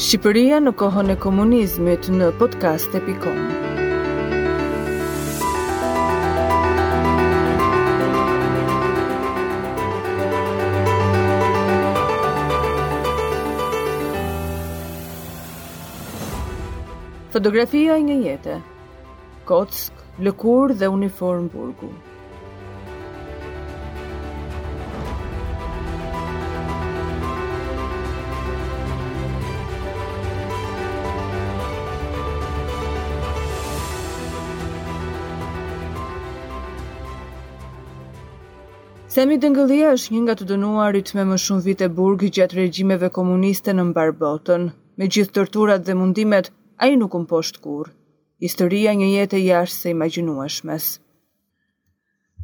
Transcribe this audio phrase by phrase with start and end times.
[0.00, 3.40] Shqipëria në kohën e komunizmit në podcast.com
[17.34, 18.56] Fotografia e një jetë,
[19.52, 19.76] Kock,
[20.16, 21.92] lëkur dhe uniform burgu Kock, lëkur dhe uniform burgu
[39.10, 43.72] Sami Dëngëllia është një nga të dënuarit me më shumë vite burg gjatë regjimeve komuniste
[43.74, 44.66] në mbar botën.
[45.00, 47.90] Me gjithë tërturat dhe mundimet, a i nuk unë poshtë kur.
[48.46, 50.86] Historia një jetë e jashtë se imaginueshmes.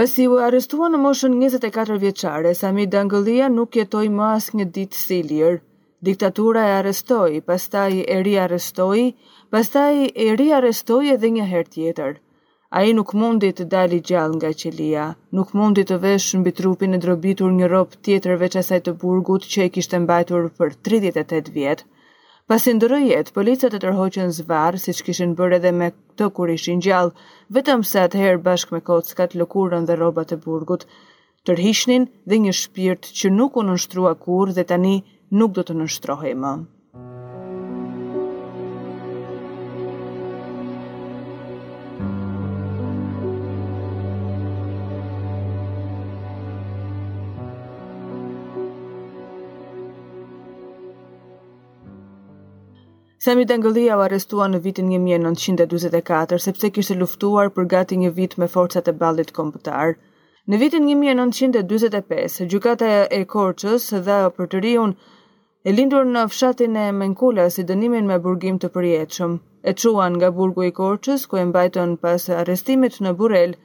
[0.00, 5.02] Pasi u arestua në moshën 24 vjeqare, Sami Dëngëllia nuk jetoj më asë një ditë
[5.06, 5.62] si lirë.
[6.10, 9.04] Diktatura e arestoi, pastaj e ri arestoi,
[9.54, 9.92] pastaj
[10.26, 12.18] e ri arestoi edhe një herë tjetër–
[12.76, 15.04] a i nuk mundi të dali gjallë nga qelia,
[15.36, 19.46] nuk mundi të veshë në bitrupin e drobitur një ropë tjetër veç asaj të burgut
[19.54, 21.86] që i kishtë mbajtur për 38 vjetë.
[22.50, 25.88] Pas i ndërë jetë, policët e tërhoqën zvarë, si që kishin bërë edhe me
[26.20, 30.84] të kur ishin gjallë, vetëm se herë bashkë me kockat lëkurën dhe robat e burgut,
[31.48, 34.96] tërhishnin dhe një shpirt që nuk u nështrua kur dhe tani
[35.40, 36.56] nuk do të nështrohe më.
[53.28, 58.46] Semi Dengëllia u arrestua në vitin 1924 sepse kishte luftuar për gati një vit me
[58.54, 59.90] forcat e ballit kombëtar.
[60.52, 64.94] Në vitin 1925, gjykata e Korçës dha për të riun
[65.68, 69.36] e lindur në fshatin e Menkula si dënimin me burgim të përjetshëm.
[69.72, 73.56] E çuan nga burgu i Korçës ku e mbajtën pas arrestimit në Burrel.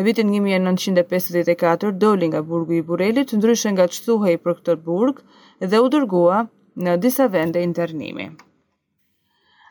[0.00, 5.20] Në vitin 1954 doli nga burgu i Burrelit, ndryshe nga ç'thuhej për këtë burg,
[5.60, 6.44] dhe u dërgua
[6.86, 8.30] në disa vende internimi.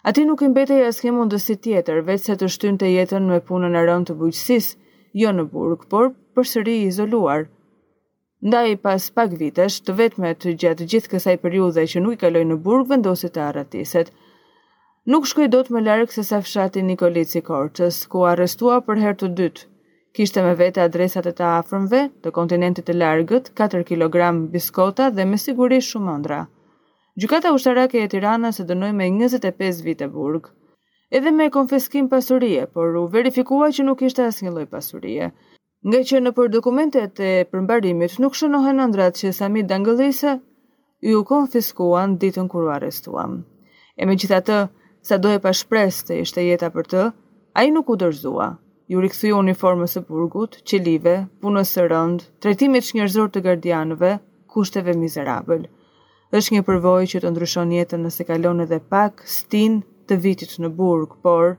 [0.04, 3.74] Ati nuk imbete e aske mundës tjetër, vetë se të shtynë të jetën me punën
[3.76, 4.68] e rëndë të bujqësis,
[5.22, 6.06] jo në burg, por
[6.38, 7.42] për sëri izoluar.
[8.48, 12.16] Nda i pas pak vitesh, të vetë me të gjatë gjithë kësaj periudhe që nuk
[12.16, 14.14] i kaloj në burg, vendosit të aratiset.
[15.16, 19.20] Nuk shkoj do të me larkë se sa fshati Nikolici Korqës, ku arrestua për her
[19.20, 19.66] të dytë.
[20.18, 25.28] Kishte me vete adresat e ta afrëmve, të kontinentit e largët, 4 kg biskota dhe
[25.34, 26.40] me sigurisht shumë ndra.
[27.22, 30.50] Gjukata ushtarake e Tiranës e dënoj me 25 vite burg.
[31.18, 35.32] Edhe me konfiskim pasurie, por u verifikua që nuk ishte as një loj pasurie.
[35.88, 40.36] Nga që në për dokumentet e përmbarimit nuk shënohen andrat që Samit Dangëllisa
[41.12, 43.40] ju konfiskuan ditën kur u arrestuam.
[43.98, 44.60] E me gjitha të,
[45.10, 47.08] sa do e pashpres të ishte jeta për të,
[47.58, 48.52] a i nuk u dërzua.
[48.90, 54.14] Ju rikëthuj uniformës e burgut, qilive, punës së rëndë, tretimit që të gardianëve,
[54.56, 55.72] kushteve mizerabëlë
[56.38, 59.80] është një përvojë që të ndryshon jetën nëse kalon edhe pak stin
[60.12, 61.56] të vitit në burg, por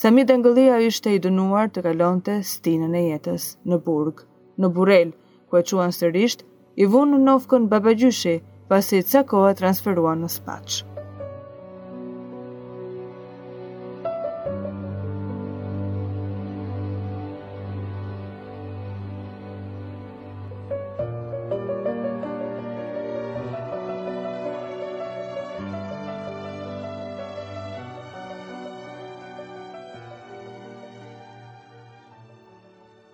[0.00, 4.20] sa Dengëllia dëngëllia ishte i dënuar të kalon të stinën e jetës në burg.
[4.60, 5.14] Në burel,
[5.48, 6.44] ku e quen sërrisht,
[6.82, 8.36] i vunë në nofkën babagjyshi,
[8.68, 10.95] pasi të sa e transferuan në spaqë.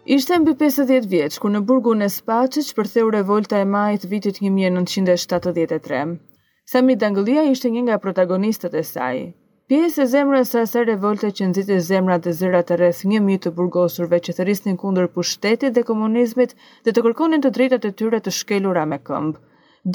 [0.06, 6.16] Ishte mbi 50 vjeç kur në burgun e Spaçit shpërtheu revolta e majit vitit 1973.
[6.72, 9.20] Sami Dangëllia ishte një nga protagonistët e saj.
[9.70, 13.52] Pjesë e zemrës së asaj revolte që nxiti zemrat dhe zërat e rreth 1000 të
[13.60, 18.34] burgosurve që thërrisnin kundër pushtetit dhe komunizmit dhe të kërkonin të drejtat e tyre të
[18.42, 19.38] shkelura me këmbë.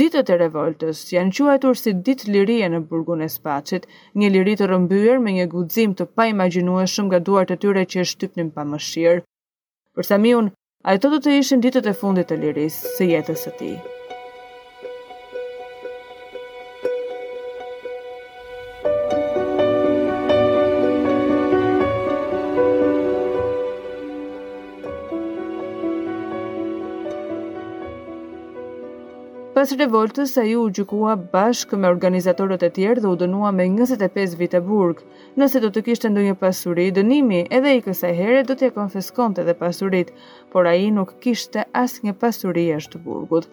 [0.03, 3.83] Ditët e revoltës janë quajtur si ditë lirie në burgun e Spaçit,
[4.23, 8.13] një liri të rrëmbyer me një guxim të paimagjinueshëm nga duart e tyre që e
[8.13, 9.27] shtypnin pa mëshirë.
[9.97, 10.49] Për Samiun,
[10.93, 13.75] ato do të ishin ditët e fundit të lirisë së jetës së tij.
[29.57, 33.65] Pas revoltës, a ju u gjukua bashkë me organizatorët e tjerë dhe u dënua me
[33.77, 34.99] 25 vite burg.
[35.43, 39.57] Nëse do të kishtë ndonjë pasuri, dënimi edhe i kësaj here do t'ja konfeskonte dhe
[39.63, 40.13] pasurit,
[40.53, 43.49] por a i nuk kishte as një pasuri shtë burgut.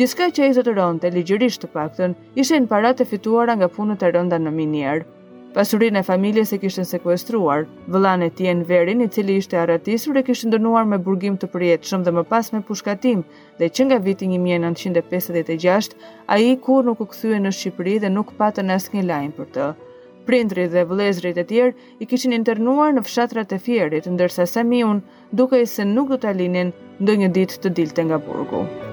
[0.00, 4.40] Gjithka që i zotëronte, ligjërisht të pakten, ishen parat e fituara nga punët e rënda
[4.46, 5.10] në minjerë.
[5.52, 10.22] Pasurin e familjes e kishtën sekuestruar, vëllan e tjen verin i cili ishte aratisur e
[10.24, 13.18] kishtë ndërnuar me burgim të përjetë shumë dhe më pas me pushkatim,
[13.60, 15.90] dhe që nga vitin 1956,
[16.32, 19.50] a i kur nuk u këthyë në Shqipëri dhe nuk patën asë një lajnë për
[19.58, 19.66] të.
[20.30, 25.04] Prindri dhe vëlezrit e tjerë i kishin internuar në fshatrat e fjerit, ndërsa miun
[25.36, 26.72] duke i se nuk do të alinin
[27.02, 28.64] ndë një dit të dilte nga burgu.
[28.64, 28.91] Muzika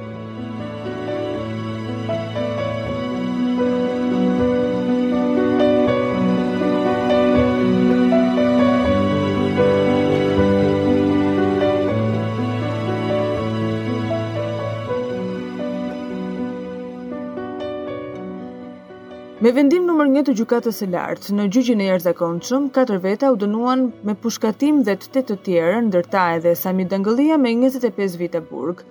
[19.46, 23.38] Me vendim nëmër një të gjukatës së lartë, në gjyqin e jarëzakonqëm, 4 veta u
[23.44, 28.42] dënuan me pushkatim dhe të të të tjerën, ndërta edhe Sami Dëngëlia me 25 vita
[28.50, 28.84] burg.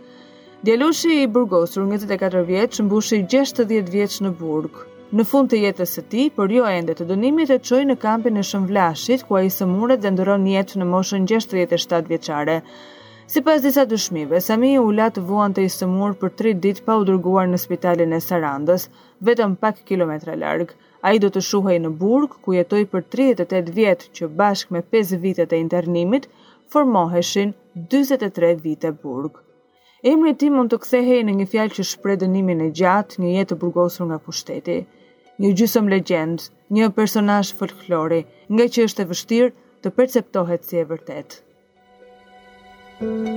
[0.69, 4.81] Djeloshi i burgosur 24 vjetë që mbushi 60 vjetës në burg.
[5.13, 8.41] Në fund të jetës së ti, për jo ende të dënimit e qoj në kampin
[8.41, 12.63] e shëmvlashit, ku a i sëmuret dhe ndëron jetë në moshën 67 vjeqare.
[13.33, 17.03] Si pas disa dëshmive, Sami u latë vuan të isëmur për 3 ditë pa u
[17.09, 18.87] dërguar në spitalin e Sarandës,
[19.29, 20.73] vetëm pak kilometra largë.
[21.07, 24.81] A i do të shuhej në Burg, ku jetoj për 38 vjetë që bashk me
[24.97, 26.25] 5 vitet e internimit,
[26.73, 27.53] formoheshin
[27.95, 29.37] 23 vite Burg.
[30.15, 33.59] Emri ti mund të kthehej në një fjalë që shpreh dënimin e gjatë, një jetë
[33.67, 34.79] burgosur nga pushteti,
[35.37, 36.49] një gjysëm legjend,
[36.79, 38.23] një personazh folklori,
[38.55, 39.55] nga që është e vështirë
[39.85, 41.41] të perceptohet si e vërtetë.
[42.99, 43.35] Shqipëria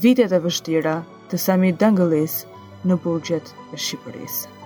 [0.01, 0.93] vitet e vështira
[1.33, 2.39] të Sami Dangëlis
[2.91, 4.62] në burgjet e Shqipërisë.